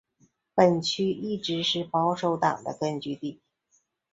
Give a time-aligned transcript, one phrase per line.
[0.55, 3.39] 本区一直是保守党的根据地。